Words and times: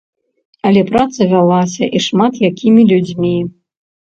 Але 0.69 0.81
праца 0.91 1.27
вялася, 1.33 1.91
і 1.99 2.03
шмат 2.09 2.33
якімі 2.49 2.87
людзьмі. 2.93 3.37